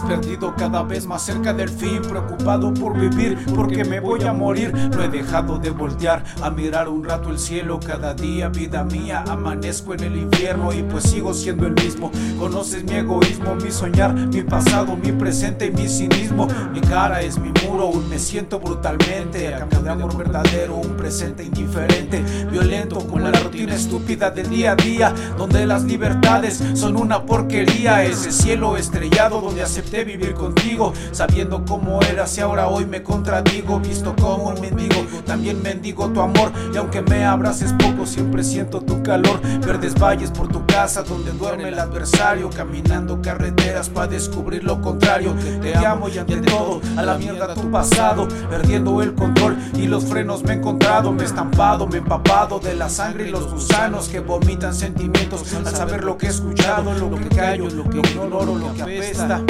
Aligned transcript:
Perdido, 0.00 0.54
cada 0.56 0.82
vez 0.82 1.06
más 1.06 1.22
cerca 1.22 1.52
del 1.54 1.68
fin, 1.68 2.02
preocupado 2.02 2.74
por 2.74 2.98
vivir, 2.98 3.38
porque 3.54 3.84
me 3.84 4.00
voy 4.00 4.22
a 4.24 4.32
morir. 4.32 4.72
No 4.74 5.02
he 5.02 5.08
dejado 5.08 5.58
de 5.58 5.70
voltear 5.70 6.24
a 6.42 6.50
mirar 6.50 6.88
un 6.88 7.04
rato 7.04 7.30
el 7.30 7.38
cielo, 7.38 7.80
cada 7.80 8.12
día, 8.12 8.48
vida 8.48 8.84
mía, 8.84 9.24
amanezco 9.28 9.94
en 9.94 10.04
el 10.04 10.16
infierno 10.16 10.72
y 10.72 10.82
pues 10.82 11.04
sigo 11.04 11.32
siendo 11.32 11.66
el 11.66 11.74
mismo. 11.74 12.10
Conoces 12.38 12.84
mi 12.84 12.94
egoísmo, 12.94 13.54
mi 13.54 13.70
soñar, 13.70 14.14
mi 14.14 14.42
pasado, 14.42 14.96
mi 14.96 15.12
presente 15.12 15.66
y 15.66 15.70
mi 15.70 15.88
cinismo. 15.88 16.48
Mi 16.72 16.80
cara 16.80 17.22
es 17.22 17.38
mi 17.38 17.52
muro, 17.66 17.92
me 18.08 18.18
siento 18.18 18.60
brutalmente. 18.60 19.54
A 19.54 19.60
cambio 19.60 19.80
de 19.80 19.90
amor 19.90 20.16
verdadero, 20.16 20.76
un 20.76 20.96
presente 20.96 21.44
indiferente, 21.44 22.22
violento 22.50 22.98
con 23.06 23.22
la 23.22 23.32
rutina 23.32 23.74
estúpida 23.74 24.30
del 24.30 24.50
día 24.50 24.72
a 24.72 24.76
día, 24.76 25.14
donde 25.38 25.66
las 25.66 25.84
libertades 25.84 26.62
son 26.74 26.96
una 26.96 27.24
porquería. 27.24 28.04
Ese 28.04 28.32
cielo 28.32 28.76
estrellado 28.76 29.40
donde 29.40 29.62
acepté 29.84 30.04
vivir 30.04 30.34
contigo, 30.34 30.92
sabiendo 31.12 31.64
cómo 31.64 32.00
eras 32.02 32.36
y 32.38 32.40
ahora 32.40 32.68
hoy 32.68 32.86
me 32.86 33.02
contradigo, 33.02 33.78
visto 33.80 34.14
como 34.16 34.48
un 34.48 34.60
mendigo, 34.60 35.04
también 35.26 35.62
mendigo 35.62 36.08
tu 36.08 36.20
amor 36.20 36.52
y 36.72 36.76
aunque 36.76 37.02
me 37.02 37.24
abraces 37.24 37.72
poco 37.74 38.06
siempre 38.06 38.42
siento 38.42 38.80
tu 38.80 39.02
calor, 39.02 39.40
verdes 39.60 39.94
valles 39.94 40.30
por 40.30 40.48
tu 40.48 40.64
casa 40.66 41.02
donde 41.02 41.32
duerme 41.32 41.68
el 41.68 41.78
adversario, 41.78 42.50
caminando 42.50 43.20
carreteras 43.20 43.88
para 43.88 44.06
descubrir 44.06 44.64
lo 44.64 44.80
contrario, 44.80 45.34
te 45.60 45.76
amo 45.76 46.08
y 46.08 46.18
ante 46.18 46.36
todo 46.38 46.80
a 46.96 47.02
la 47.02 47.18
mierda 47.18 47.54
tu 47.54 47.70
pasado, 47.70 48.26
perdiendo 48.48 49.02
el 49.02 49.14
control 49.14 49.56
y 49.74 49.86
los 49.86 50.04
frenos 50.04 50.42
me 50.42 50.52
he 50.52 50.56
encontrado, 50.56 51.12
me 51.12 51.22
he 51.22 51.26
estampado, 51.26 51.86
me 51.86 51.96
he 51.96 51.98
empapado 51.98 52.58
de 52.58 52.74
la 52.74 52.88
sangre 52.88 53.28
y 53.28 53.30
los 53.30 53.52
gusanos 53.52 54.08
que 54.08 54.20
vomitan 54.20 54.74
sentimientos 54.74 55.52
al 55.54 55.66
saber 55.66 56.04
lo 56.04 56.16
que 56.16 56.26
he 56.26 56.30
escuchado, 56.30 56.94
lo 56.94 57.10
que 57.16 57.28
callo, 57.28 57.68
lo 57.68 57.84
que 57.90 57.98
ignoro, 57.98 58.54
lo 58.54 58.72
que 58.74 58.82
apesta. 58.82 59.42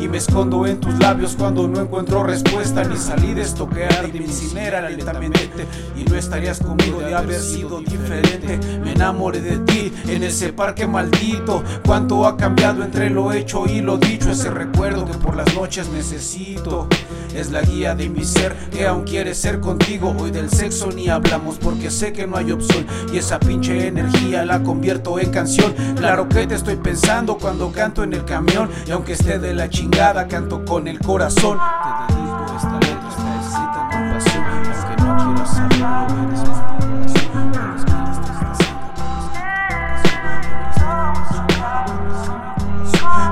Y 0.00 0.08
me 0.08 0.18
escondo 0.18 0.66
en 0.66 0.80
tus 0.80 0.98
labios 0.98 1.34
cuando 1.36 1.66
no 1.68 1.80
encuentro 1.80 2.22
respuesta 2.22 2.84
Ni 2.84 2.96
salí 2.96 3.34
de 3.34 3.42
esto 3.42 3.68
que 3.68 3.84
arde 3.84 4.10
y 4.14 4.20
me 4.20 4.26
incinera 4.26 4.88
lentamente 4.88 5.66
Y 5.96 6.04
no 6.04 6.16
estarías 6.16 6.58
conmigo 6.58 7.00
de 7.00 7.14
haber 7.14 7.40
sido 7.40 7.80
diferente 7.80 8.58
Me 8.82 8.92
enamoré 8.92 9.40
de 9.40 9.58
ti 9.58 9.92
en 10.08 10.22
ese 10.22 10.52
parque 10.52 10.86
maldito 10.86 11.62
Cuánto 11.86 12.26
ha 12.26 12.36
cambiado 12.36 12.82
entre 12.82 13.10
lo 13.10 13.32
hecho 13.32 13.66
y 13.66 13.80
lo 13.80 13.98
dicho 13.98 14.30
Ese 14.30 14.50
recuerdo 14.50 15.04
que 15.04 15.14
por 15.18 15.36
las 15.36 15.54
noches 15.54 15.88
necesito 15.88 16.88
es 17.34 17.50
la 17.50 17.62
guía 17.62 17.94
de 17.94 18.08
mi 18.08 18.24
ser 18.24 18.54
que 18.70 18.86
aún 18.86 19.04
quiere 19.04 19.34
ser 19.34 19.60
contigo. 19.60 20.14
Hoy 20.18 20.30
del 20.30 20.50
sexo 20.50 20.90
ni 20.92 21.08
hablamos 21.08 21.58
porque 21.58 21.90
sé 21.90 22.12
que 22.12 22.26
no 22.26 22.36
hay 22.36 22.52
opción. 22.52 22.86
Y 23.12 23.18
esa 23.18 23.40
pinche 23.40 23.86
energía 23.86 24.44
la 24.44 24.62
convierto 24.62 25.18
en 25.18 25.30
canción. 25.30 25.72
Claro 25.96 26.28
que 26.28 26.46
te 26.46 26.54
estoy 26.54 26.76
pensando 26.76 27.38
cuando 27.38 27.72
canto 27.72 28.02
en 28.02 28.12
el 28.12 28.24
camión. 28.24 28.68
Y 28.86 28.90
aunque 28.90 29.14
esté 29.14 29.38
de 29.38 29.54
la 29.54 29.68
chingada, 29.72 30.28
canto 30.28 30.64
con 30.64 30.86
el 30.86 31.00
corazón. 31.00 31.58
Te 31.58 32.14
dedico 32.14 32.44
esta 32.56 32.78
letra, 32.78 33.08
esta 33.08 33.34
excita 33.36 33.88
mi 33.88 34.12
pasión. 34.12 34.44
Aunque 34.44 34.94
no 35.02 35.16
quiero 35.16 35.44
saberlo, 35.46 36.06
eres 36.22 36.42
mi 36.42 37.00
inspiración. 37.02 37.92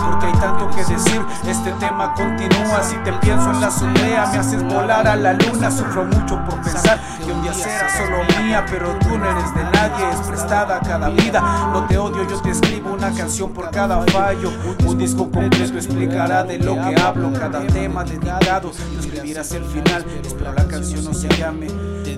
Porque 0.00 0.26
hay 0.26 0.32
tanto 0.32 0.70
que 0.70 0.84
decir, 0.84 1.22
este 1.46 1.72
tema 1.72 2.14
continúa. 2.14 2.49
Si 2.82 2.96
te 2.98 3.12
pienso 3.14 3.50
en 3.50 3.60
la 3.60 3.66
azotea, 3.66 4.26
me 4.32 4.38
haces 4.38 4.62
volar 4.62 5.06
a 5.06 5.16
la 5.16 5.32
luna. 5.34 5.70
Sufro 5.70 6.04
mucho 6.04 6.42
por 6.44 6.62
pensar 6.62 7.00
que 7.24 7.32
un 7.32 7.42
día 7.42 7.52
será 7.52 7.88
solo 7.96 8.18
mía, 8.40 8.64
pero 8.70 8.96
tú 9.00 9.18
no 9.18 9.24
eres 9.28 9.54
de 9.54 9.64
nadie, 9.64 10.08
es 10.10 10.26
prestada 10.26 10.80
cada 10.80 11.10
vida. 11.10 11.40
No 11.72 11.86
te 11.86 11.98
odio, 11.98 12.26
yo 12.28 12.40
te 12.40 12.50
escribo 12.50 12.92
una 12.92 13.12
canción 13.12 13.52
por 13.52 13.70
cada 13.70 14.02
fallo. 14.06 14.52
Un 14.86 14.98
disco 14.98 15.30
completo 15.30 15.76
explicará 15.76 16.44
de 16.44 16.58
lo 16.58 16.74
que 16.74 17.00
hablo, 17.00 17.32
cada 17.32 17.60
tema 17.66 18.04
dedicado. 18.04 18.70
Tú 18.70 19.00
escribirás 19.00 19.50
el 19.52 19.64
final, 19.64 20.04
espero 20.24 20.52
la 20.52 20.66
canción 20.66 21.04
no 21.04 21.12
se 21.12 21.28
llame 21.28 21.68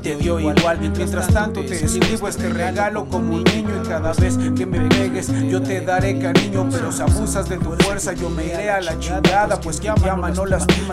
te 0.02 0.16
dio 0.16 0.38
igual. 0.40 0.78
Mientras 0.80 1.28
tanto 1.28 1.60
te 1.64 1.84
escribo 1.84 2.28
este 2.28 2.48
regalo 2.48 3.06
como 3.06 3.36
un 3.36 3.44
niño 3.44 3.82
y 3.82 3.88
cada 3.88 4.12
vez 4.12 4.36
que 4.36 4.66
me 4.66 4.80
pegues 4.88 5.28
yo 5.48 5.62
te 5.62 5.80
daré 5.80 6.18
cariño, 6.18 6.68
pero 6.70 6.92
si 6.92 7.02
abusas 7.02 7.48
de 7.48 7.58
tu 7.58 7.72
fuerza 7.76 8.12
yo 8.12 8.28
me 8.28 8.46
iré 8.46 8.70
a 8.70 8.80
la 8.80 8.98
chingada, 8.98 9.60
pues 9.60 9.80
quien 9.80 9.94
llama 9.96 10.30
no 10.30 10.41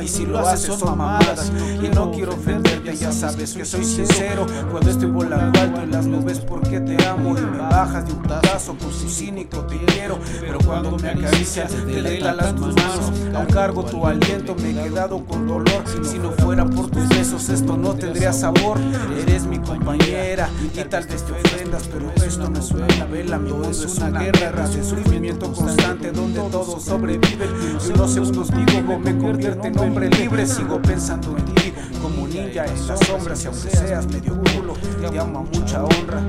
y 0.02 0.08
si 0.08 0.26
lo 0.26 0.40
haces 0.40 0.76
son 0.76 0.98
mamadas. 0.98 1.52
Y 1.82 1.88
no 1.90 2.12
quiero 2.12 2.34
ofenderte, 2.34 2.96
ya 2.96 3.12
sabes 3.12 3.54
que 3.54 3.66
soy 3.66 3.84
sincero. 3.84 4.46
Cuando 4.72 4.90
estoy 4.90 5.10
volando 5.10 5.60
alto 5.60 5.82
en 5.82 5.92
las 5.92 6.06
nubes 6.06 6.40
porque 6.40 6.80
te 6.80 7.04
amo 7.06 7.38
y 7.38 7.42
me 7.42 7.58
bajas 7.58 8.06
de 8.06 8.14
un 8.14 8.24
putazo 8.59 8.78
con 8.78 8.92
su 8.92 9.09
cínico 9.09 9.59
te 9.66 9.78
quiero, 9.78 10.20
pero 10.42 10.59
cuando 10.59 10.92
me 10.97 11.09
acaricias 11.09 11.72
te 11.72 12.20
las 12.20 12.56
tus 12.56 12.75
manos, 12.75 13.12
aún 13.34 13.46
cargo 13.47 13.84
tu 13.84 14.06
aliento, 14.06 14.56
me 14.56 14.72
he 14.72 14.84
quedado 14.84 15.24
con 15.25 15.47
dolor. 15.47 15.84
Si 16.03 16.20
no 16.20 16.31
fuera 16.31 16.66
por 16.66 16.90
tus 16.90 17.08
besos 17.09 17.50
esto 17.50 17.78
no 17.78 17.96
tendría 17.96 18.34
sabor. 18.34 18.78
Eres 19.22 19.46
mi 19.46 19.59
compañera 19.59 20.50
y 20.62 20.68
tal 20.84 21.06
vez 21.06 21.24
te 21.24 21.31
ofendas, 21.31 21.88
pero 21.92 22.12
esto 22.25 22.50
no 22.50 22.59
es 22.59 22.72
una 22.72 23.06
vela, 23.06 23.38
mi 23.38 23.52
mundo 23.52 23.69
es 23.69 23.98
una 23.98 24.22
guerra 24.22 24.68
de 24.68 24.84
sufrimiento 24.84 25.52
constante 25.52 26.12
donde 26.12 26.40
todos 26.40 26.84
sobreviven. 26.84 27.50
Yo 27.88 27.96
no 27.96 28.08
sé 28.08 28.19
contigo 28.19 29.00
me 29.00 29.18
convierte 29.18 29.68
en 29.68 29.80
hombre 29.80 30.09
libre, 30.09 30.46
sigo 30.46 30.81
pensando 30.81 31.38
en 31.38 31.46
ti 31.46 31.74
como 32.02 32.28
ninja 32.28 32.66
en 32.66 32.88
las 32.88 33.00
sombras 33.06 33.44
y 33.44 33.48
aunque 33.48 33.69
seas 33.69 34.06
medio 34.08 34.38
culo, 34.38 34.74
te 35.00 35.19
amo 35.19 35.40
a 35.40 35.58
mucha 35.58 35.84
honra. 35.84 36.24